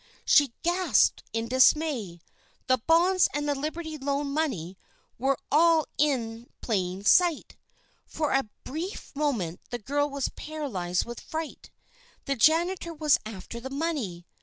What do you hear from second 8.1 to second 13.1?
a brief moment the girl was paralyzed with fright. The janitor